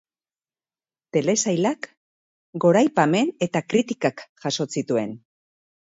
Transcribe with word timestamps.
Telesailak 1.17 1.89
goraipamen 2.65 3.31
eta 3.49 3.65
kritikak 3.75 4.25
jaso 4.47 4.69
zituen. 4.79 5.19